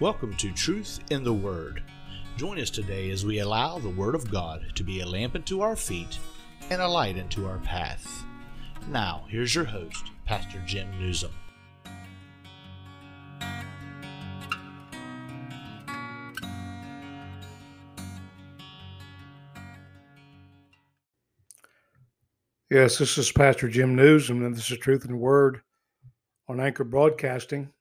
[0.00, 1.82] Welcome to Truth in the Word.
[2.36, 5.60] Join us today as we allow the Word of God to be a lamp unto
[5.60, 6.20] our feet
[6.70, 8.22] and a light unto our path.
[8.86, 11.32] Now, here's your host, Pastor Jim Newsom.
[22.70, 25.62] Yes, this is Pastor Jim Newsom, and this is Truth in the Word
[26.46, 27.72] on Anchor Broadcasting.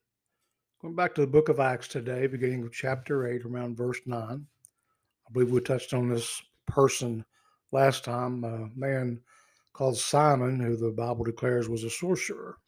[0.80, 4.22] Going back to the book of Acts today, beginning of chapter 8, around verse 9.
[4.22, 7.26] I believe we touched on this person
[7.72, 9.20] last time, a man
[9.74, 12.60] called Simon, who the Bible declares was a sorcerer.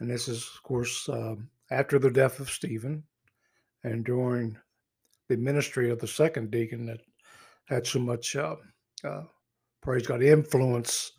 [0.00, 1.36] And this is, of course, uh,
[1.70, 3.04] after the death of Stephen
[3.84, 4.58] and during
[5.28, 7.00] the ministry of the second deacon that
[7.66, 8.56] had so much, uh,
[9.04, 9.22] uh,
[9.82, 11.12] praise God, influence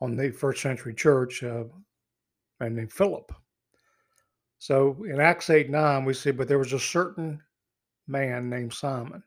[0.00, 1.64] on the first century church, uh,
[2.60, 3.30] and named Philip.
[4.58, 7.40] So in Acts 8 9, we see, but there was a certain
[8.06, 9.22] man named Simon,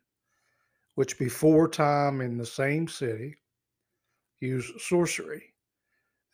[0.95, 3.37] which before time in the same city
[4.41, 5.53] used sorcery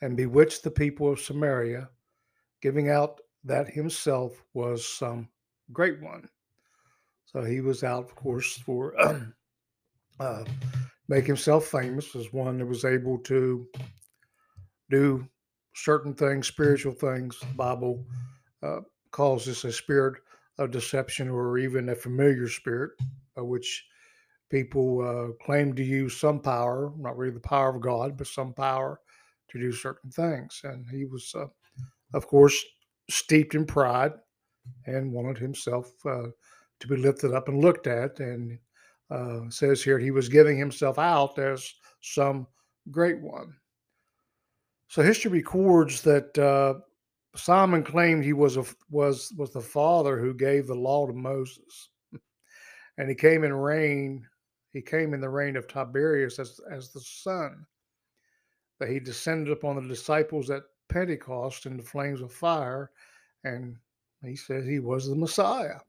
[0.02, 1.90] and bewitched the people of Samaria,
[2.62, 5.28] giving out that himself was some
[5.74, 6.28] great one.
[7.26, 8.96] So he was out, of course, for
[10.20, 10.44] uh,
[11.08, 13.68] make himself famous as one that was able to
[14.90, 15.28] do
[15.74, 17.38] certain things, spiritual things.
[17.56, 18.04] Bible
[18.64, 18.80] uh,
[19.18, 20.22] this a spirit
[20.58, 22.92] of deception or even a familiar spirit,
[23.36, 23.86] by which
[24.50, 28.54] people uh, claim to use some power, not really the power of God, but some
[28.54, 29.00] power
[29.50, 30.62] to do certain things.
[30.64, 31.48] And he was, uh,
[32.14, 32.64] of course,
[33.10, 34.14] steeped in pride
[34.86, 36.28] and wanted himself uh,
[36.80, 38.20] to be lifted up and looked at.
[38.20, 38.60] And
[39.10, 42.48] uh, says here he was giving himself out as some
[42.92, 43.54] great one.
[44.90, 46.80] So history records that uh,
[47.38, 51.90] Simon claimed he was a, was was the father who gave the law to Moses,
[52.98, 54.28] and he came in reign.
[54.74, 57.66] He came in the reign of Tiberius as as the son.
[58.80, 62.92] That he descended upon the disciples at Pentecost in the flames of fire,
[63.44, 63.78] and
[64.24, 65.80] he said he was the Messiah.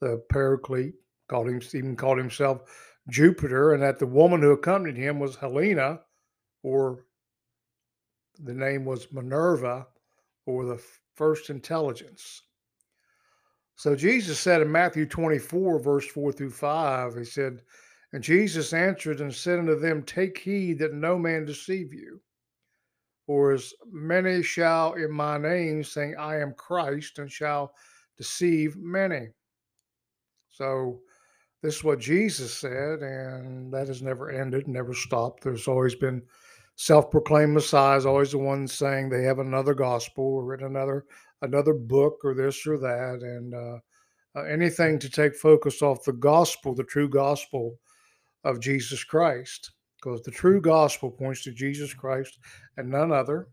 [0.00, 0.94] The Paraclete
[1.28, 2.62] called him even called himself
[3.08, 6.00] Jupiter, and that the woman who accompanied him was Helena,
[6.62, 7.04] or
[8.40, 9.86] the name was Minerva,
[10.46, 10.82] or the
[11.14, 12.42] first intelligence.
[13.76, 17.62] So Jesus said in Matthew 24, verse 4 through 5, he said,
[18.12, 22.20] And Jesus answered and said unto them, Take heed that no man deceive you.
[23.26, 27.74] For as many shall in my name say, I am Christ, and shall
[28.16, 29.28] deceive many.
[30.50, 31.00] So
[31.62, 35.42] this is what Jesus said, and that has never ended, never stopped.
[35.42, 36.22] There's always been
[36.76, 41.04] self-proclaimed messiahs always the ones saying they have another gospel or written another
[41.42, 43.78] another book or this or that and uh,
[44.36, 47.78] uh, anything to take focus off the gospel the true gospel
[48.44, 52.38] of jesus christ because the true gospel points to jesus christ
[52.76, 53.48] and none other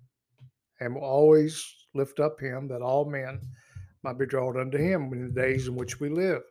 [0.82, 3.40] and will always lift up him that all men
[4.04, 6.42] might be drawn unto him in the days in which we live.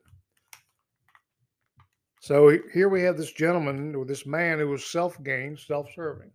[2.20, 6.31] So here we have this gentleman or this man who was self-gained self-serving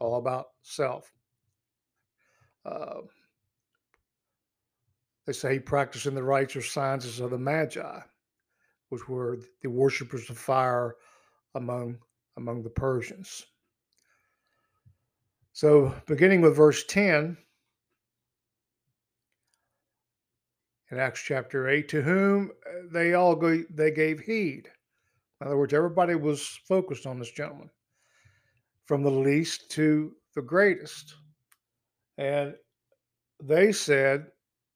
[0.00, 1.12] all about self.
[2.64, 3.02] Uh,
[5.26, 8.00] they say he practiced in the rites or sciences of the Magi,
[8.88, 10.96] which were the worshippers of fire
[11.54, 11.98] among
[12.36, 13.44] among the Persians.
[15.52, 17.36] So, beginning with verse 10
[20.90, 22.52] in Acts chapter 8, to whom
[22.90, 24.70] they all go, they gave heed.
[25.40, 27.70] In other words, everybody was focused on this gentleman
[28.90, 31.14] from the least to the greatest.
[32.18, 32.56] And
[33.40, 34.26] they said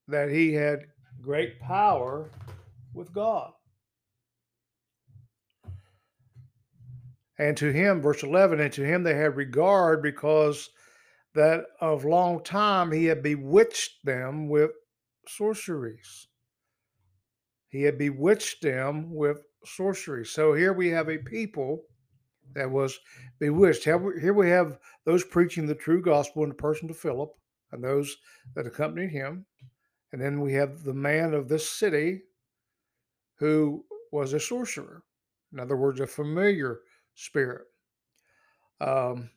[0.07, 0.85] that he had
[1.21, 2.31] great power
[2.93, 3.51] with God.
[7.41, 10.71] And to him, verse 11, and to him they had regard because
[11.35, 14.71] that of long time he had bewitched them with
[15.27, 16.29] sorceries.
[17.69, 20.25] He had bewitched them with sorcery.
[20.25, 21.83] So here we have a people
[22.55, 22.99] that was
[23.39, 23.85] bewitched.
[23.85, 27.31] Here we have those preaching the true gospel in the person of Philip
[27.73, 28.17] and those
[28.55, 29.47] that accompanied him.
[30.13, 32.23] And then we have the man of this city
[33.37, 35.03] who was a sorcerer.
[35.53, 36.81] In other words, a familiar
[37.15, 37.67] spirit.
[38.81, 39.31] Um,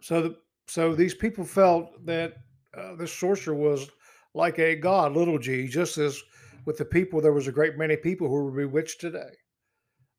[0.00, 0.36] so, the,
[0.66, 2.34] so these people felt that
[2.76, 3.88] uh, this sorcerer was
[4.34, 6.22] like a god, little g, just as
[6.64, 9.32] with the people, there was a great many people who were bewitched today.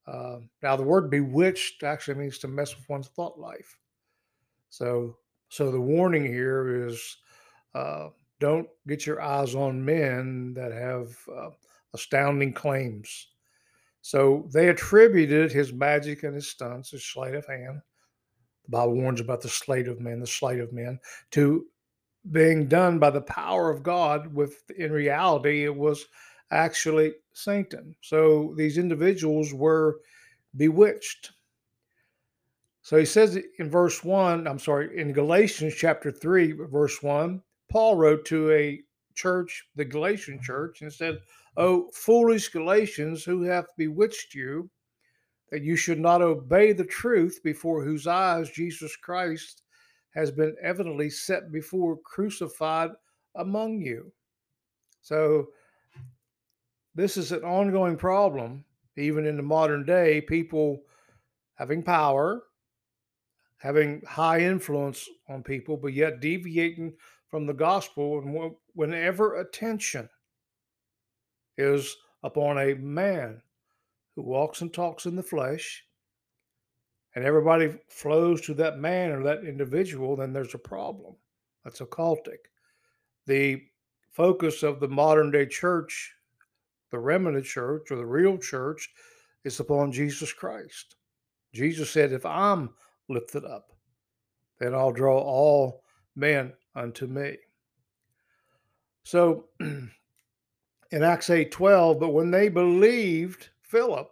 [0.07, 3.77] Uh, now, the word bewitched actually means to mess with one's thought life.
[4.69, 5.17] So,
[5.49, 7.17] so the warning here is
[7.75, 8.09] uh,
[8.39, 11.51] don't get your eyes on men that have uh,
[11.93, 13.27] astounding claims.
[14.01, 17.81] So they attributed his magic and his stunts, his sleight of hand.
[18.65, 20.99] The Bible warns about the sleight of men, the sleight of men,
[21.31, 21.65] to
[22.31, 24.33] being done by the power of God.
[24.33, 26.05] With in reality, it was
[26.51, 27.95] actually Satan.
[28.01, 29.99] So these individuals were
[30.55, 31.31] bewitched.
[32.81, 37.95] So he says in verse 1, I'm sorry, in Galatians chapter 3, verse 1, Paul
[37.95, 38.81] wrote to a
[39.15, 40.43] church, the Galatian mm-hmm.
[40.43, 41.19] church, and said,
[41.57, 44.69] Oh, foolish Galatians, who hath bewitched you,
[45.51, 49.63] that you should not obey the truth before whose eyes Jesus Christ
[50.15, 52.91] has been evidently set before crucified
[53.35, 54.11] among you.
[55.01, 55.47] So,
[56.95, 58.65] this is an ongoing problem,
[58.97, 60.21] even in the modern day.
[60.21, 60.83] People
[61.55, 62.43] having power,
[63.57, 66.93] having high influence on people, but yet deviating
[67.29, 68.19] from the gospel.
[68.19, 70.09] And whenever attention
[71.57, 73.41] is upon a man
[74.15, 75.85] who walks and talks in the flesh,
[77.15, 81.15] and everybody flows to that man or that individual, then there's a problem.
[81.63, 82.47] That's occultic.
[83.27, 83.61] The
[84.11, 86.13] focus of the modern day church,
[86.91, 88.89] the remnant church or the real church,
[89.43, 90.95] is upon Jesus Christ.
[91.53, 92.69] Jesus said, If I'm
[93.09, 93.71] lifted up,
[94.59, 95.83] then I'll draw all
[96.15, 97.37] men unto me.
[99.03, 99.91] So in
[100.91, 104.09] Acts 8 12, but when they believed Philip,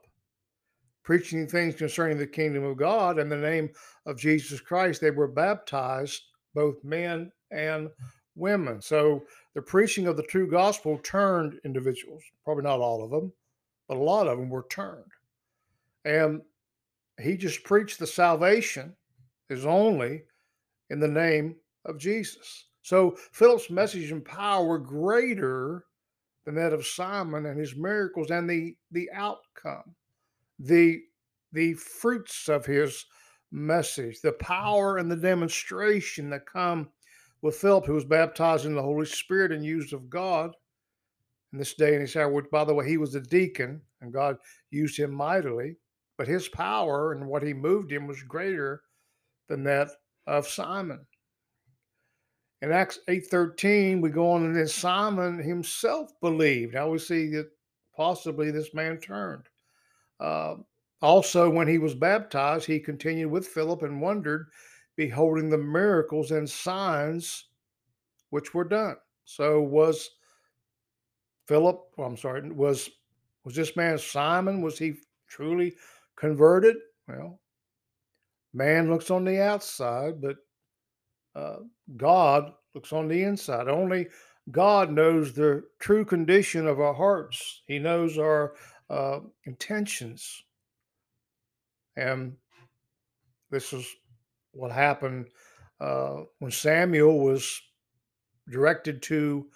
[1.03, 3.69] preaching things concerning the kingdom of God in the name
[4.05, 6.21] of Jesus Christ, they were baptized,
[6.53, 7.89] both men and
[8.39, 8.81] women.
[8.81, 13.31] So the preaching of the true gospel turned individuals, probably not all of them,
[13.87, 15.11] but a lot of them were turned.
[16.05, 16.41] And
[17.21, 18.95] he just preached the salvation
[19.49, 20.23] is only
[20.89, 21.55] in the name
[21.85, 22.65] of Jesus.
[22.81, 25.85] So Philip's message and power were greater
[26.45, 29.95] than that of Simon and his miracles and the the outcome,
[30.57, 31.01] the
[31.51, 33.05] the fruits of his
[33.51, 36.89] message, the power and the demonstration that come
[37.41, 40.55] with Philip, who was baptized in the Holy Spirit and used of God
[41.53, 44.13] in this day and his hour, Which, by the way, he was a deacon, and
[44.13, 44.37] God
[44.71, 45.77] used him mightily
[46.19, 48.81] but his power and what he moved him was greater
[49.47, 49.87] than that
[50.27, 50.99] of Simon.
[52.61, 56.73] In Acts 8:13, we go on and then Simon himself believed.
[56.73, 57.49] Now we see that
[57.95, 59.47] possibly this man turned.
[60.19, 60.57] Uh,
[61.01, 64.49] also, when he was baptized, he continued with Philip and wondered,
[64.99, 67.45] beholding the miracles and signs
[68.31, 68.97] which were done.
[69.23, 70.09] So was
[71.47, 72.89] Philip, well, I'm sorry, was
[73.45, 74.61] was this man Simon?
[74.61, 74.95] Was he
[75.29, 75.73] truly
[76.17, 76.75] converted?
[77.07, 77.39] Well,
[78.53, 80.35] man looks on the outside, but
[81.33, 81.59] uh,
[81.95, 83.69] God looks on the inside.
[83.69, 84.09] Only
[84.51, 87.61] God knows the true condition of our hearts.
[87.67, 88.55] He knows our
[88.89, 90.43] uh, intentions.
[91.95, 92.35] And
[93.49, 93.87] this is
[94.51, 95.27] what happened
[95.79, 97.61] uh, when Samuel was
[98.49, 99.47] directed to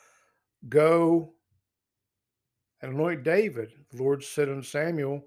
[0.70, 1.34] go
[2.82, 3.74] and anoint David.
[3.92, 5.26] The Lord said unto Samuel,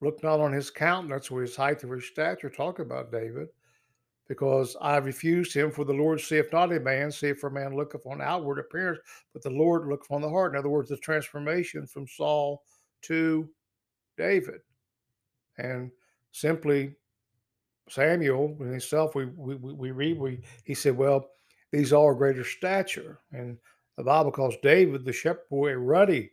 [0.00, 2.50] Look not on his countenance or his height or his stature.
[2.50, 3.48] Talk about David,
[4.26, 5.70] because I refused him.
[5.70, 8.98] For the Lord seeth not a man, seeth for a man looketh on outward appearance,
[9.32, 10.54] but the Lord looketh on the heart.
[10.54, 12.64] In other words, the transformation from Saul
[13.02, 13.48] to
[14.16, 14.60] David.
[15.58, 15.92] And
[16.32, 16.96] simply
[17.88, 21.28] Samuel in himself, we, we, we read, we, he said, Well,
[21.72, 23.18] these all are greater stature.
[23.32, 23.58] And
[23.96, 26.30] the Bible calls David the shepherd boy a ruddy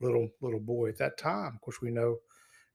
[0.00, 1.52] little little boy at that time.
[1.54, 2.18] Of course, we know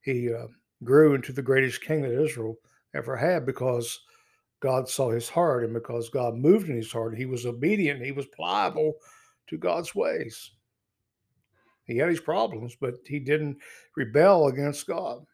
[0.01, 0.47] he uh,
[0.83, 2.57] grew into the greatest king that Israel
[2.95, 3.99] ever had because
[4.59, 7.17] God saw his heart and because God moved in his heart.
[7.17, 8.93] He was obedient, he was pliable
[9.47, 10.51] to God's ways.
[11.85, 13.57] He had his problems, but he didn't
[13.97, 15.25] rebel against God.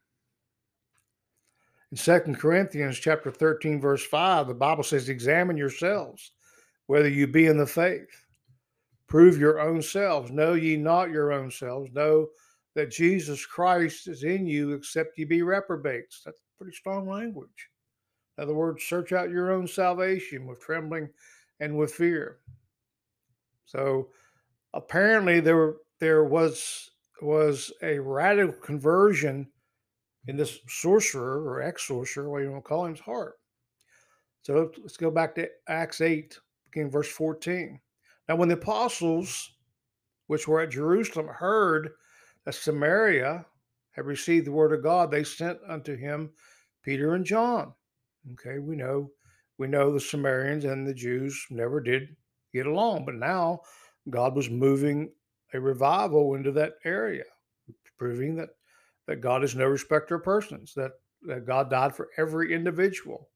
[1.91, 6.31] In Second Corinthians chapter 13, verse 5, the Bible says, Examine yourselves
[6.87, 8.25] whether you be in the faith.
[9.07, 10.31] Prove your own selves.
[10.31, 11.91] Know ye not your own selves.
[11.93, 12.27] Know
[12.75, 16.21] that Jesus Christ is in you, except ye be reprobates.
[16.25, 17.69] That's pretty strong language.
[18.37, 21.09] In other words, search out your own salvation with trembling
[21.59, 22.39] and with fear.
[23.65, 24.09] So
[24.73, 26.91] apparently there there was
[27.21, 29.47] was a radical conversion
[30.25, 33.35] in this sorcerer or ex-sorcerer, what you want to call him's heart.
[34.41, 36.37] So let's go back to Acts 8,
[36.71, 37.79] beginning verse 14.
[38.27, 39.51] Now when the apostles
[40.27, 41.91] which were at Jerusalem heard
[42.45, 43.45] that Samaria
[43.91, 46.31] had received the word of God, they sent unto him
[46.83, 47.73] Peter and John.
[48.33, 49.11] Okay, we know
[49.57, 52.15] we know the Samaritans and the Jews never did
[52.53, 53.61] get along, but now
[54.09, 55.11] God was moving
[55.53, 57.23] a revival into that area,
[57.97, 58.49] proving that
[59.07, 60.91] that God is no respecter of persons, that,
[61.23, 63.29] that God died for every individual,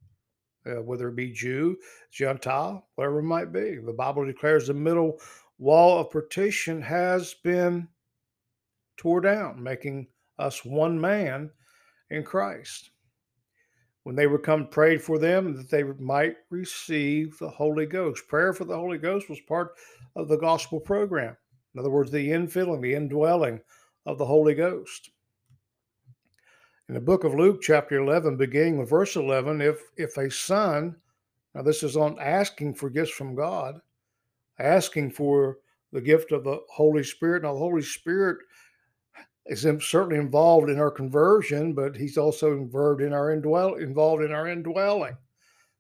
[0.66, 1.78] uh, whether it be Jew,
[2.12, 3.78] Gentile, whatever it might be.
[3.78, 5.20] The Bible declares the middle
[5.58, 7.88] wall of partition has been
[8.98, 11.50] tore down, making us one man
[12.10, 12.92] in Christ.
[14.04, 18.28] When they were come, prayed for them that they might receive the Holy Ghost.
[18.28, 19.74] Prayer for the Holy Ghost was part
[20.16, 21.38] of the gospel program.
[21.74, 23.62] In other words, the infilling, the indwelling
[24.06, 25.12] of the Holy Ghost.
[26.90, 30.96] In the book of Luke, chapter 11, beginning with verse 11, if, if a son,
[31.54, 33.80] now this is on asking for gifts from God,
[34.60, 35.60] asking for
[35.94, 37.44] the gift of the Holy Spirit.
[37.44, 38.40] Now, the Holy Spirit
[39.46, 44.32] is certainly involved in our conversion, but he's also involved in our indwell, involved in
[44.32, 45.16] our indwelling,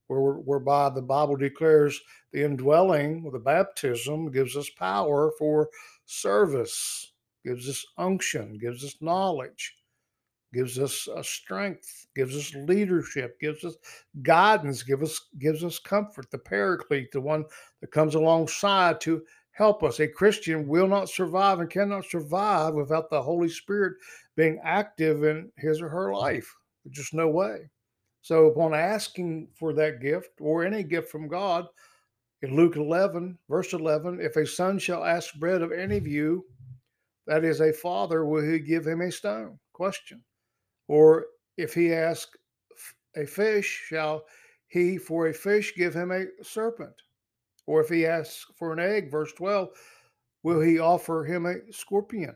[0.08, 2.00] where, whereby the Bible declares
[2.32, 5.70] the indwelling, the baptism, gives us power for
[6.06, 7.12] service,
[7.44, 9.76] gives us unction, gives us knowledge
[10.54, 13.76] gives us uh, strength, gives us leadership, gives us
[14.22, 16.30] guidance, gives us gives us comfort.
[16.32, 17.46] The Paraclete, the one
[17.82, 20.00] that comes alongside to help us.
[20.00, 23.94] A Christian will not survive and cannot survive without the Holy Spirit
[24.36, 26.54] being active in his or her life.
[26.84, 27.70] There's just no way.
[28.22, 31.68] So, upon asking for that gift or any gift from God,
[32.44, 36.46] in Luke 11, verse 11, if a son shall ask bread of any of you,
[37.28, 39.60] that is a father, will he give him a stone?
[39.74, 40.24] Question.
[40.92, 42.28] Or if he ask
[43.16, 44.26] a fish, shall
[44.68, 47.04] he for a fish give him a serpent?
[47.66, 49.70] Or if he asks for an egg, verse 12,
[50.44, 52.36] will he offer him a scorpion?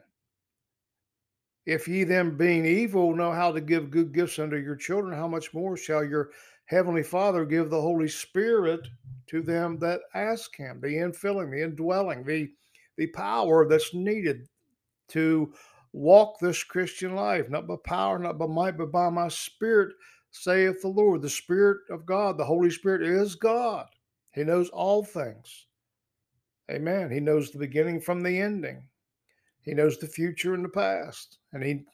[1.66, 5.28] If ye then, being evil, know how to give good gifts unto your children, how
[5.28, 6.30] much more shall your
[6.64, 8.88] heavenly Father give the Holy Spirit
[9.28, 10.80] to them that ask him?
[10.80, 12.54] The infilling, the indwelling, the,
[12.96, 14.48] the power that's needed
[15.10, 15.54] to
[15.96, 19.96] walk this Christian life, not by power, not by might, but by my spirit,
[20.32, 21.22] saith the Lord.
[21.22, 23.88] The Spirit of God, the Holy Spirit is God.
[24.34, 25.68] He knows all things.
[26.70, 27.10] Amen.
[27.10, 28.88] He knows the beginning from the ending.
[29.62, 31.38] He knows the future and the past.
[31.54, 31.86] And he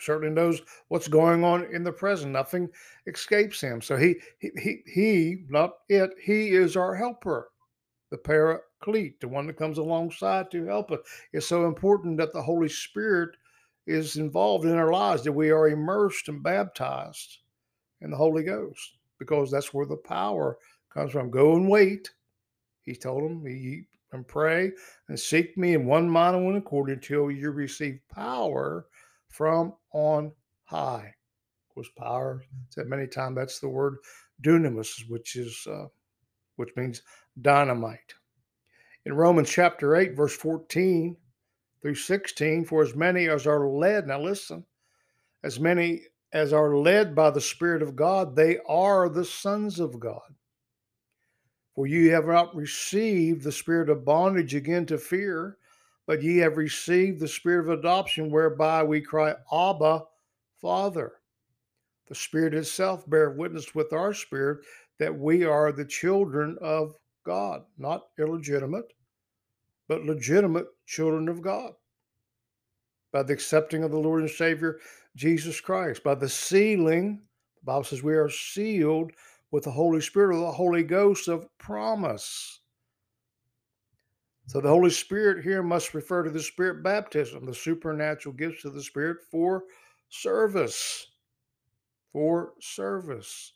[0.00, 2.32] certainly knows what's going on in the present.
[2.32, 2.68] Nothing
[3.06, 3.82] escapes him.
[3.82, 7.50] So he he he, he not it, he is our helper
[8.10, 8.18] the
[8.80, 11.00] paraclete, the one that comes alongside to help us.
[11.32, 13.36] It's so important that the Holy Spirit
[13.86, 17.38] is involved in our lives, that we are immersed and baptized
[18.00, 20.58] in the Holy Ghost, because that's where the power
[20.92, 21.30] comes from.
[21.30, 22.10] Go and wait.
[22.82, 24.72] He told them, eat and pray
[25.08, 28.86] and seek me in one mind and one accord until you receive power
[29.28, 30.32] from on
[30.64, 31.14] high.
[31.68, 33.98] Of course, power said many times that's the word
[34.42, 35.86] dunamis, which is uh,
[36.56, 37.02] which means
[37.42, 38.14] dynamite.
[39.08, 41.16] In Romans chapter 8, verse 14
[41.80, 44.66] through 16, for as many as are led, now listen,
[45.42, 46.02] as many
[46.34, 50.34] as are led by the Spirit of God, they are the sons of God.
[51.74, 55.56] For ye have not received the spirit of bondage again to fear,
[56.06, 60.04] but ye have received the spirit of adoption, whereby we cry, Abba,
[60.60, 61.12] Father.
[62.08, 64.66] The Spirit itself bear witness with our spirit
[64.98, 68.92] that we are the children of God, not illegitimate,
[69.88, 71.72] but legitimate children of God.
[73.12, 74.78] By the accepting of the Lord and Savior
[75.16, 77.22] Jesus Christ, by the sealing,
[77.56, 79.12] the Bible says we are sealed
[79.50, 82.60] with the Holy Spirit or the Holy Ghost of promise.
[84.46, 88.74] So the Holy Spirit here must refer to the Spirit baptism, the supernatural gifts of
[88.74, 89.64] the Spirit for
[90.08, 91.06] service.
[92.12, 93.52] For service.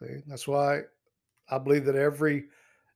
[0.00, 0.22] See?
[0.26, 0.82] That's why
[1.50, 2.44] I believe that every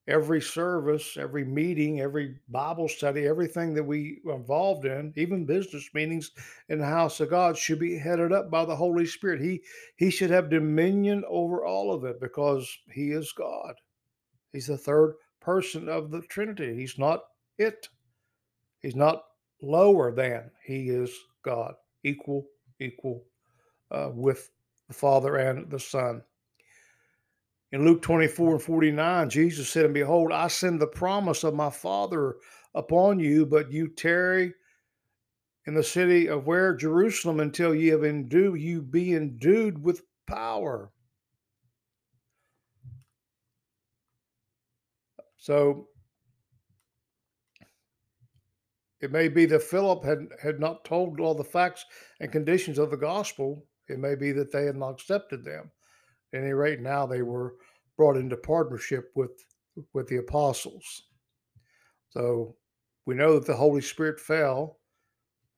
[0.09, 5.89] every service, every meeting, every Bible study, everything that we are involved in, even business
[5.95, 6.31] meetings
[6.69, 9.41] in the house of God, should be headed up by the Holy Spirit.
[9.41, 9.63] He
[9.97, 13.75] he should have dominion over all of it because he is God.
[14.53, 16.75] He's the third person of the Trinity.
[16.75, 17.25] He's not
[17.59, 17.89] it.
[18.81, 19.23] He's not
[19.63, 20.51] lower than.
[20.65, 22.47] He is God, equal,
[22.81, 23.25] equal
[23.91, 24.51] uh, with
[24.89, 26.23] the Father and the Son.
[27.73, 31.71] In Luke 24 and 49, Jesus said, And behold, I send the promise of my
[31.71, 32.37] Father
[32.75, 34.53] upon you, but you tarry
[35.67, 36.75] in the city of where?
[36.75, 40.93] Jerusalem, until ye have endued, you be endued with power.
[45.39, 45.89] So
[49.01, 51.87] it may be that Philip had, had not told all the facts
[52.21, 53.67] and conditions of the gospel.
[53.89, 55.71] It may be that they had not accepted them.
[56.35, 57.57] Any rate, now they were
[57.97, 59.45] brought into partnership with
[59.93, 61.05] with the apostles.
[62.11, 62.57] So
[63.07, 64.79] we know that the Holy Spirit fell.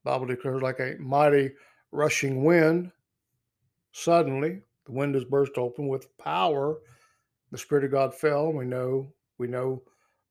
[0.05, 1.53] Bible declares like a mighty
[1.91, 2.93] rushing wind.
[3.93, 6.79] Suddenly, the windows burst open with power.
[7.51, 8.53] The Spirit of God fell.
[8.53, 9.83] We know we know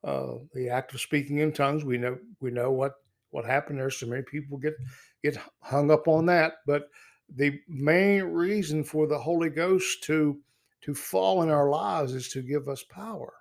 [0.04, 1.84] uh, the act of speaking in tongues.
[1.84, 2.94] We know we know what
[3.32, 3.90] what happened there.
[3.90, 4.76] So many people get
[5.24, 6.90] get hung up on that, but
[7.36, 10.40] the main reason for the Holy Ghost to
[10.82, 13.34] to fall in our lives is to give us power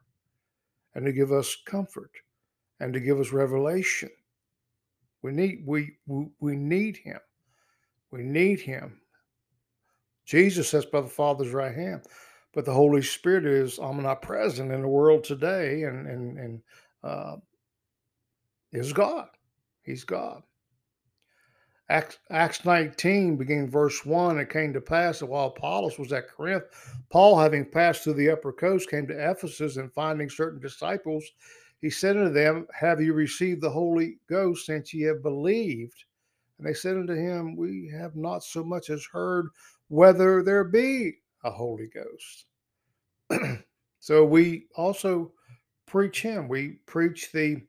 [0.95, 2.13] and to give us comfort
[2.79, 4.11] and to give us revelation.
[5.23, 7.19] We need we we, we need him.
[8.11, 9.01] We need him.
[10.25, 12.03] Jesus sits by the Father's right hand,
[12.55, 16.63] but the Holy Spirit is omnipresent in the world today and and and
[17.03, 17.37] uh,
[18.73, 19.29] is God.
[19.83, 20.43] He's God.
[21.89, 26.29] Acts, Acts 19, beginning verse 1, it came to pass that while Apollos was at
[26.29, 26.65] Corinth,
[27.11, 31.25] Paul, having passed through the upper coast, came to Ephesus and finding certain disciples,
[31.81, 36.05] he said unto them, Have you received the Holy Ghost since ye have believed?
[36.57, 39.49] And they said unto him, We have not so much as heard
[39.89, 42.47] whether there be a Holy Ghost.
[43.99, 45.33] so we also
[45.87, 46.47] preach him.
[46.47, 47.63] We preach the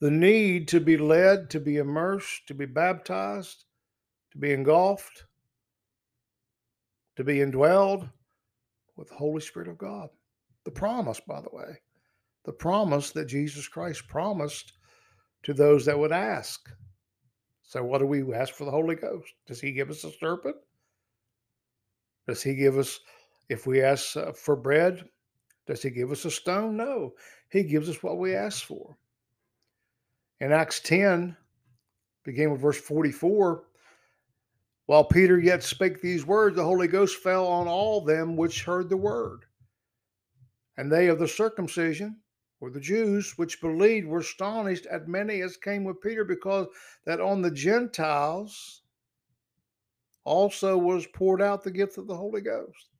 [0.00, 3.64] the need to be led, to be immersed, to be baptized,
[4.32, 5.24] to be engulfed,
[7.16, 8.10] to be indwelled
[8.96, 10.08] with the Holy Spirit of God.
[10.64, 11.78] The promise, by the way,
[12.44, 14.72] the promise that Jesus Christ promised
[15.44, 16.68] to those that would ask.
[17.62, 19.32] So, what do we ask for the Holy Ghost?
[19.46, 20.56] Does He give us a serpent?
[22.28, 23.00] Does He give us,
[23.48, 25.04] if we ask uh, for bread,
[25.66, 26.76] does He give us a stone?
[26.76, 27.14] No.
[27.50, 28.96] He gives us what we ask for.
[30.40, 31.36] In Acts 10,
[32.24, 33.64] beginning with verse 44,
[34.84, 38.88] while Peter yet spake these words, the Holy Ghost fell on all them which heard
[38.88, 39.46] the word.
[40.76, 42.20] And they of the circumcision,
[42.60, 46.66] or the Jews, which believed, were astonished at many as came with Peter, because
[47.06, 48.82] that on the Gentiles
[50.24, 52.90] also was poured out the gift of the Holy Ghost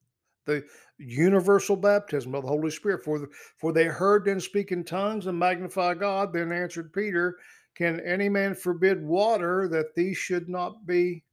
[0.47, 0.65] the
[0.99, 3.05] universal baptism of the Holy Spirit.
[3.05, 3.29] For,
[3.59, 6.33] for they heard them speak in tongues and magnify God.
[6.33, 7.37] Then answered Peter,
[7.75, 11.25] Can any man forbid water that these should not be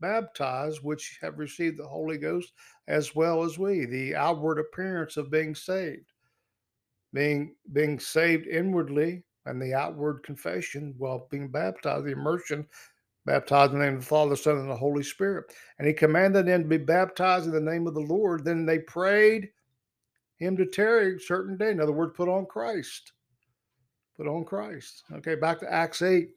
[0.00, 2.52] baptized, which have received the Holy Ghost
[2.88, 3.86] as well as we?
[3.86, 6.12] The outward appearance of being saved.
[7.12, 12.66] Being, being saved inwardly and the outward confession while being baptized, the immersion
[13.24, 15.52] baptized in the name of the Father, the Son, and the Holy Spirit.
[15.78, 18.44] And he commanded them to be baptized in the name of the Lord.
[18.44, 19.50] Then they prayed
[20.38, 21.70] him to tarry a certain day.
[21.70, 23.12] In other words, put on Christ.
[24.16, 25.04] Put on Christ.
[25.12, 26.30] Okay, back to Acts 8.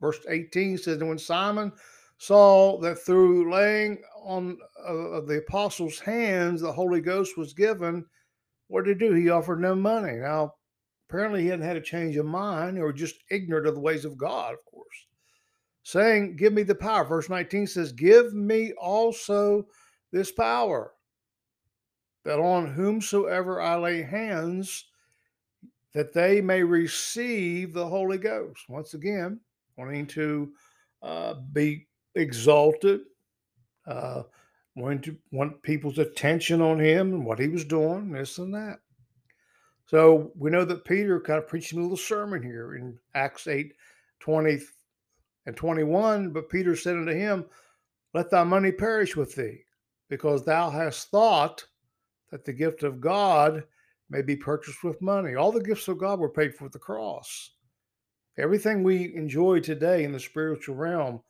[0.00, 1.72] Verse 18 says, And when Simon
[2.18, 8.04] saw that through laying on uh, the apostles' hands the Holy Ghost was given,
[8.68, 9.14] what did he do?
[9.14, 10.14] He offered no money.
[10.14, 10.54] Now,
[11.08, 14.16] apparently he hadn't had a change of mind or just ignorant of the ways of
[14.16, 15.06] God, of course
[15.82, 17.04] saying, Give me the power.
[17.04, 19.66] Verse 19 says, Give me also
[20.12, 20.92] this power,
[22.24, 24.86] that on whomsoever I lay hands,
[25.92, 28.68] that they may receive the Holy Ghost.
[28.68, 29.40] Once again,
[29.76, 30.52] wanting to
[31.02, 33.00] uh, be exalted,
[33.86, 34.22] uh,
[34.76, 38.78] wanting to want people's attention on him and what he was doing, this and that.
[39.86, 43.74] So we know that Peter kind of preaching a little sermon here in Acts 8
[44.20, 44.60] 20
[45.46, 47.46] and 21, but Peter said unto him,
[48.14, 49.64] Let thy money perish with thee,
[50.08, 51.64] because thou hast thought
[52.30, 53.64] that the gift of God
[54.08, 55.34] may be purchased with money.
[55.34, 57.50] All the gifts of God were paid for with the cross.
[58.38, 61.20] Everything we enjoy today in the spiritual realm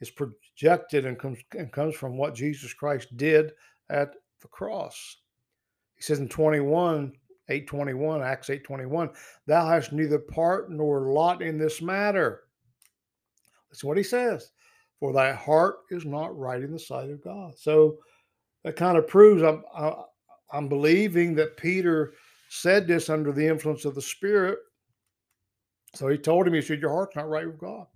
[0.00, 3.52] is projected and comes, and comes from what Jesus Christ did
[3.90, 5.18] at the cross.
[5.94, 7.12] He says in 21,
[7.48, 9.10] 821, Acts 821,
[9.46, 12.42] thou hast neither part nor lot in this matter
[13.72, 14.52] that's what he says.
[15.00, 17.54] For thy heart is not right in the sight of God.
[17.58, 17.96] So
[18.62, 19.64] that kind of proves I'm
[20.52, 22.12] I'm believing that Peter
[22.50, 24.58] said this under the influence of the Spirit.
[25.94, 27.86] So he told him, he said, Your heart's not right with God.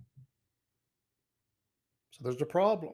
[2.09, 2.93] So there's a problem.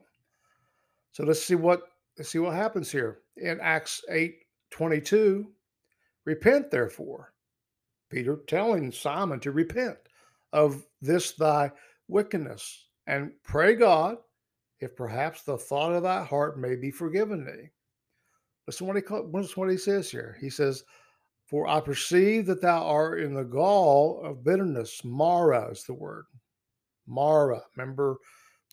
[1.12, 1.84] So let's see what
[2.18, 3.20] let's see what happens here.
[3.38, 4.36] In Acts 8
[4.70, 5.50] 22,
[6.26, 7.32] repent therefore.
[8.10, 9.96] Peter telling Simon to repent
[10.52, 11.72] of this thy
[12.08, 14.18] wickedness, and pray God
[14.80, 17.70] if perhaps the thought of thy heart may be forgiven thee.
[18.66, 20.36] Listen what he listen what he says here.
[20.40, 20.84] He says,
[21.46, 25.04] "For I perceive that thou art in the gall of bitterness.
[25.04, 26.24] Mara is the word.
[27.06, 27.62] Mara.
[27.76, 28.16] Remember,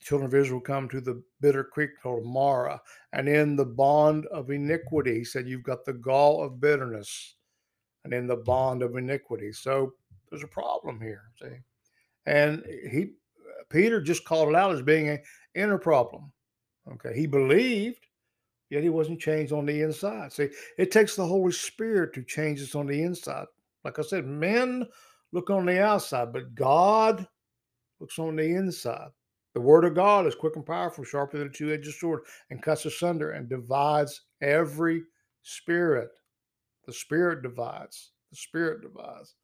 [0.02, 2.82] children of Israel come to the bitter creek called Mara,
[3.13, 7.36] and in the bond of iniquity, he said, you've got the gall of bitterness.
[8.04, 9.52] and in the bond of iniquity.
[9.52, 9.94] So
[10.30, 11.24] there's a problem here.
[11.41, 11.58] See,
[12.26, 13.12] and he
[13.71, 15.19] Peter just called it out as being an
[15.55, 16.31] inner problem.
[16.93, 18.05] Okay, he believed,
[18.69, 20.34] yet he wasn't changed on the inside.
[20.34, 23.45] See, it takes the Holy Spirit to change us on the inside.
[23.84, 24.86] Like I said, men
[25.31, 27.27] look on the outside, but God
[27.99, 29.10] looks on the inside.
[29.53, 32.86] The word of God is quick and powerful, sharper than a two-edged sword, and cuts
[32.86, 35.03] asunder and divides every
[35.43, 36.10] spirit.
[36.86, 38.12] The spirit divides.
[38.31, 39.36] The spirit divides.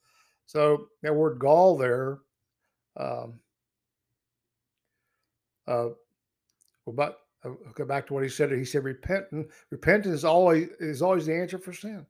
[0.46, 2.20] So that word gall there,
[2.96, 3.40] um,
[5.68, 5.90] uh,
[6.88, 8.52] but I'll go back to what he said.
[8.52, 12.06] He said, "Repentant, repentance is always is always the answer for sin."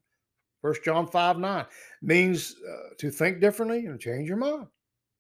[0.62, 1.66] First John five nine
[2.02, 4.68] means uh, to think differently and change your mind.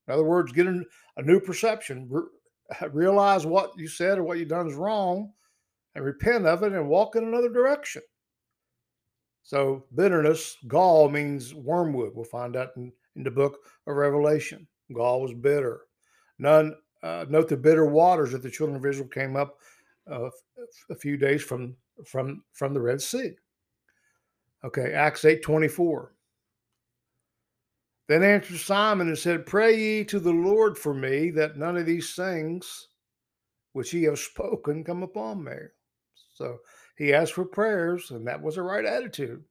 [0.07, 0.83] In other words, get a,
[1.21, 2.23] new perception, re-
[2.91, 5.33] realize what you said or what you've done is wrong,
[5.95, 8.01] and repent of it and walk in another direction.
[9.43, 12.11] So bitterness, gall means wormwood.
[12.13, 14.67] We'll find that in, in the book of Revelation.
[14.93, 15.81] Gall was bitter.
[16.39, 16.75] None
[17.07, 19.57] uh, note the bitter waters that the children of Israel came up
[20.11, 20.29] uh,
[20.89, 23.31] a few days from from from the Red Sea.
[24.63, 26.13] Okay, Acts eight twenty four.
[28.07, 31.85] Then answered Simon and said, Pray ye to the Lord for me that none of
[31.85, 32.87] these things
[33.73, 35.51] which ye have spoken come upon me.
[36.33, 36.57] So
[36.97, 39.43] he asked for prayers, and that was the right attitude.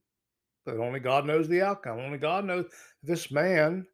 [0.65, 1.99] But only God knows the outcome.
[1.99, 2.65] Only God knows
[3.03, 3.85] this man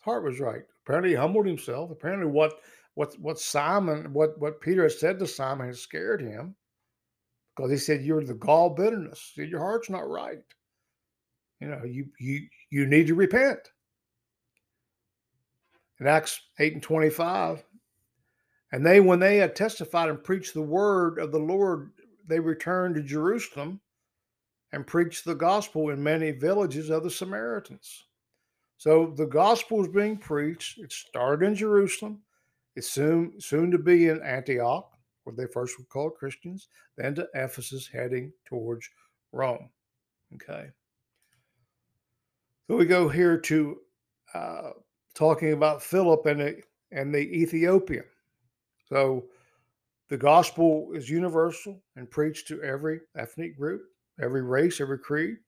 [0.00, 0.62] heart was right.
[0.88, 1.90] Apparently, he humbled himself.
[1.90, 2.60] Apparently, what
[2.94, 6.56] what what Simon, what what Peter had said to Simon, had scared him
[7.54, 9.32] because he said, "You're the gall bitterness.
[9.36, 10.42] Your heart's not right.
[11.60, 13.58] You know, you you you need to repent."
[16.00, 17.62] In Acts eight and twenty five,
[18.72, 21.90] and they, when they had testified and preached the word of the Lord,
[22.26, 23.82] they returned to Jerusalem
[24.72, 28.07] and preached the gospel in many villages of the Samaritans.
[28.78, 30.78] So the gospel is being preached.
[30.78, 32.20] It started in Jerusalem.
[32.76, 34.90] It's soon soon to be in Antioch,
[35.24, 38.88] where they first were called Christians, then to Ephesus, heading towards
[39.32, 39.68] Rome.
[40.34, 40.68] Okay.
[42.68, 43.78] So we go here to
[44.34, 44.70] uh,
[45.14, 46.62] talking about Philip and the,
[46.92, 48.04] and the Ethiopian.
[48.88, 49.24] So
[50.08, 53.82] the gospel is universal and preached to every ethnic group,
[54.22, 55.38] every race, every creed.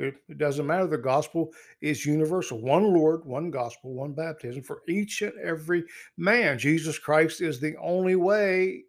[0.00, 0.86] It, it, doesn't matter.
[0.86, 2.58] The gospel is universal.
[2.60, 5.84] One Lord, one gospel, one baptism for each and every
[6.16, 6.58] man.
[6.58, 8.84] Jesus Christ is the only way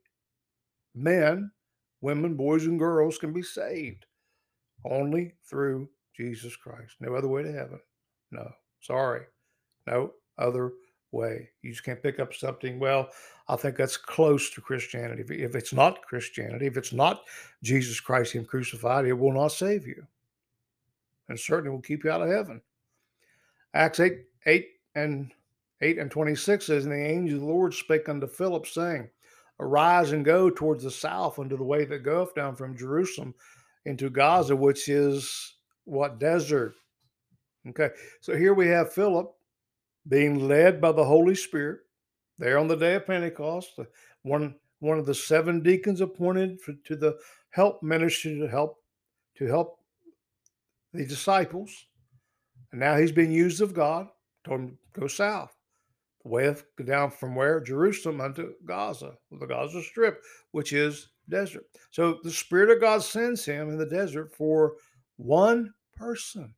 [0.95, 1.51] men,
[1.99, 4.05] women, boys, and girls can be saved.
[4.85, 6.95] Only through Jesus Christ.
[7.01, 7.79] No other way to heaven.
[8.31, 8.49] No.
[8.79, 9.23] Sorry.
[9.87, 10.71] No other
[11.11, 11.49] way.
[11.61, 12.79] You just can't pick up something.
[12.79, 13.09] Well,
[13.49, 15.43] I think that's close to Christianity.
[15.43, 17.23] If it's not Christianity, if it's not
[17.63, 20.07] Jesus Christ Him crucified, it will not save you
[21.31, 22.61] and certainly will keep you out of heaven.
[23.73, 25.31] Acts 8, 8 and
[25.81, 29.09] 8 and 26 says, And the angel of the Lord spake unto Philip, saying,
[29.59, 33.33] Arise and go towards the south unto the way that goeth down from Jerusalem
[33.85, 36.75] into Gaza, which is what desert.
[37.69, 37.89] Okay,
[38.21, 39.31] so here we have Philip
[40.07, 41.81] being led by the Holy Spirit
[42.39, 43.79] there on the day of Pentecost,
[44.23, 47.15] one one of the seven deacons appointed for, to the
[47.51, 48.77] help ministry to help
[49.35, 49.79] to help
[50.93, 51.87] the disciples,
[52.71, 54.07] and now he's being used of God.
[54.43, 55.55] Told him go south,
[56.23, 61.65] the way of down from where Jerusalem unto Gaza, the Gaza Strip, which is desert.
[61.91, 64.73] So the Spirit of God sends him in the desert for
[65.17, 66.55] one person,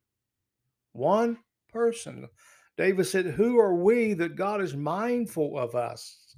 [0.92, 1.38] one
[1.70, 2.28] person.
[2.76, 6.36] David said, "Who are we that God is mindful of us?"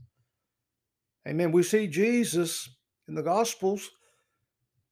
[1.26, 1.50] Amen.
[1.50, 2.68] We see Jesus
[3.08, 3.90] in the Gospels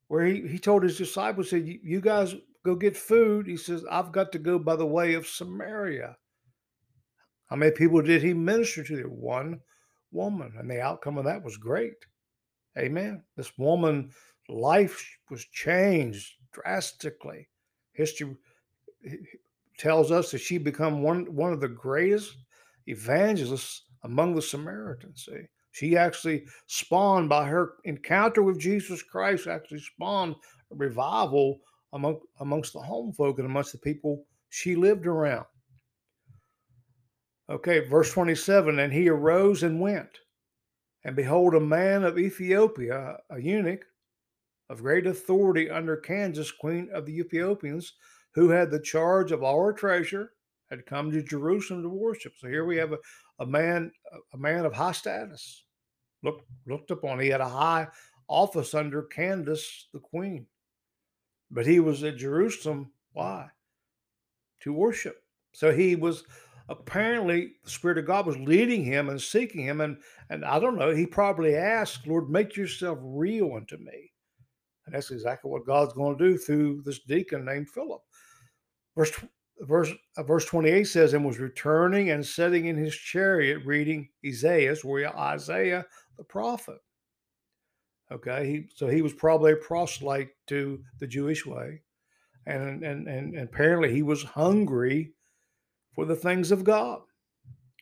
[0.09, 2.35] where he, he told his disciples, said, You guys
[2.65, 3.47] go get food.
[3.47, 6.17] He says, I've got to go by the way of Samaria.
[7.47, 9.03] How many people did he minister to?
[9.05, 9.61] One
[10.11, 10.55] woman.
[10.59, 12.07] And the outcome of that was great.
[12.79, 13.23] Amen.
[13.37, 14.11] This woman
[14.49, 17.49] life was changed drastically.
[17.93, 18.37] History
[19.79, 22.37] tells us that she become one one of the greatest
[22.87, 25.27] evangelists among the Samaritans.
[25.29, 29.47] See, she actually spawned by her encounter with Jesus Christ.
[29.47, 30.35] Actually spawned
[30.73, 31.61] a revival
[31.95, 35.47] among amongst the home folk and amongst the people she lived around.
[37.49, 40.19] Okay, verse 27 And he arose and went,
[41.05, 43.85] and behold, a man of Ethiopia, a eunuch
[44.71, 47.93] of great authority under Candace, queen of the Ethiopians,
[48.35, 50.33] who had the charge of her treasure,
[50.71, 52.33] had come to Jerusalem to worship.
[52.39, 52.99] So here we have a,
[53.39, 53.93] a man,
[54.33, 55.65] a man of high status,
[56.23, 57.21] looked looked upon.
[57.21, 57.87] He had a high
[58.29, 60.47] office under Candace, the queen.
[61.51, 63.49] But he was at Jerusalem Why?
[64.63, 65.23] To worship.
[65.53, 66.25] So he was
[66.69, 69.81] apparently the Spirit of God was leading him and seeking him.
[69.81, 69.99] And
[70.31, 74.13] and I don't know, he probably asked, Lord, make yourself real unto me.
[74.87, 78.03] And that's exactly what God's going to do through this deacon named Philip.
[78.97, 79.13] Verse
[79.61, 84.75] verse uh, verse 28 says, and was returning and sitting in his chariot reading Isaiah,
[84.83, 85.85] where Isaiah
[86.17, 86.79] the prophet.
[88.13, 91.83] Okay, he so he was probably a proselyte to the Jewish way,
[92.47, 95.13] and and and, apparently he was hungry
[95.95, 97.01] for the things of God.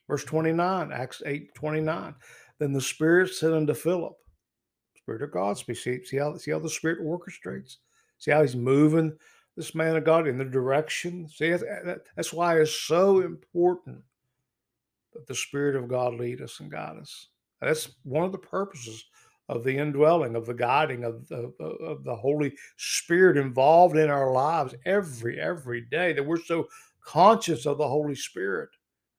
[0.09, 2.15] Verse 29, Acts 8 29.
[2.59, 4.15] Then the Spirit said unto Philip,
[5.03, 5.83] Spirit of God speaks.
[5.83, 7.79] See, see, how, see how the Spirit orchestrates?
[8.19, 9.17] See how he's moving
[9.57, 11.29] this man of God in the direction?
[11.29, 11.57] See,
[12.15, 14.03] that's why it's so important
[15.13, 17.29] that the Spirit of God lead us and guide us.
[17.61, 19.05] That's one of the purposes
[19.49, 24.33] of the indwelling, of the guiding of the, of the Holy Spirit involved in our
[24.33, 26.69] lives every, every day, that we're so
[27.05, 28.71] conscious of the Holy Spirit,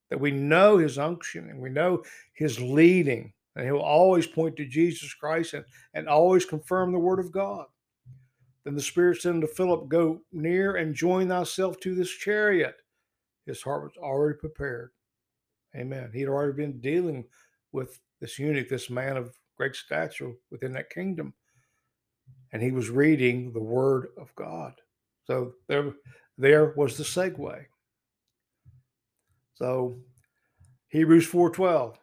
[0.10, 4.66] that we know His unction and we know His leading, and He'll always point to
[4.66, 7.66] Jesus Christ and, and always confirm the Word of God.
[8.64, 12.76] Then the Spirit said unto Philip, Go near and join thyself to this chariot.
[13.46, 14.92] His heart was already prepared.
[15.76, 16.12] Amen.
[16.14, 17.26] He had already been dealing
[17.74, 21.34] with this eunuch, this man of great stature within that kingdom.
[22.52, 24.74] And he was reading the word of God.
[25.26, 25.94] So there,
[26.38, 27.66] there was the segue.
[29.56, 30.02] So
[30.90, 31.96] Hebrews 4:12,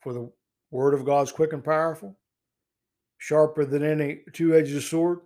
[0.00, 0.32] for the
[0.72, 2.18] word of God is quick and powerful,
[3.18, 5.20] sharper than any two-edged sword,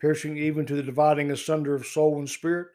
[0.00, 2.68] piercing even to the dividing asunder of soul and spirit,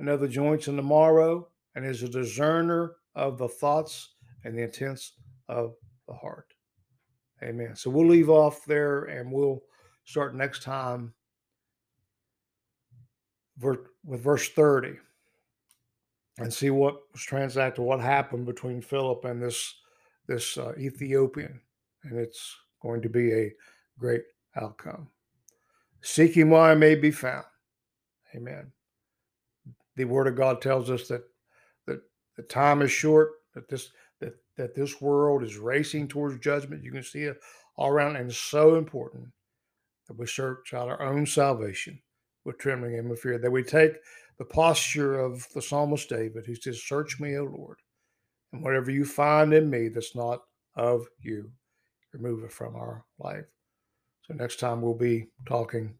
[0.00, 4.58] and of the joints and the marrow, and is a discerner of the thoughts and
[4.58, 5.12] the intents
[5.48, 5.76] of
[6.08, 6.51] the heart.
[7.42, 7.74] Amen.
[7.74, 9.62] So we'll leave off there and we'll
[10.04, 11.12] start next time
[13.60, 14.96] with verse 30
[16.38, 19.74] and see what was transacted, what happened between Philip and this
[20.28, 21.60] this uh, Ethiopian,
[22.04, 23.52] and it's going to be a
[23.98, 24.22] great
[24.60, 25.08] outcome.
[26.00, 27.44] Seeking while I may be found.
[28.34, 28.70] Amen.
[29.96, 31.24] The Word of God tells us that
[31.86, 32.00] that
[32.36, 33.90] the time is short, that this
[34.56, 36.84] that that this world is racing towards judgment.
[36.84, 37.38] You can see it
[37.76, 39.28] all around, and it's so important
[40.08, 42.00] that we search out our own salvation
[42.44, 43.38] with trembling and with fear.
[43.38, 43.94] That we take
[44.38, 47.78] the posture of the psalmist David, who says, Search me, O Lord,
[48.52, 50.42] and whatever you find in me that's not
[50.76, 51.50] of you,
[52.12, 53.44] remove it from our life.
[54.26, 55.94] So next time we'll be talking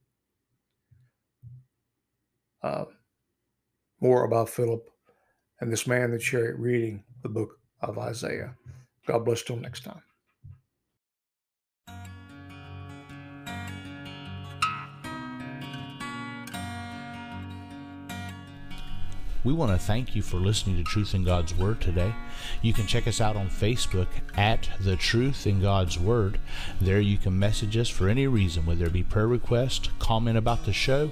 [2.62, 2.84] uh,
[4.00, 4.88] more about Philip
[5.60, 8.54] and this man the chariot reading the book of Isaiah.
[9.06, 10.02] God bless till next time.
[19.44, 22.14] We want to thank you for listening to Truth in God's Word today.
[22.60, 26.38] You can check us out on Facebook at The Truth in God's Word.
[26.80, 30.64] There you can message us for any reason, whether it be prayer request, comment about
[30.64, 31.10] the show,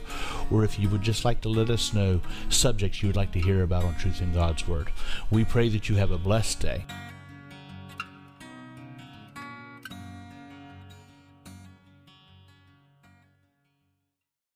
[0.49, 3.41] or if you would just like to let us know subjects you would like to
[3.41, 4.93] hear about on Truth in God's Word.
[5.29, 6.85] We pray that you have a blessed day.